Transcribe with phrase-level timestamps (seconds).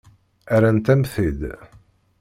[0.59, 1.41] Rrant-am-t-id.